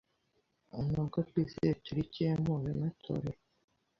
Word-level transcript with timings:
Nubwo 0.93 1.17
twizihize 1.29 1.79
teriki 1.85 2.19
ye 2.25 2.31
mpuzemetorero 2.41 3.39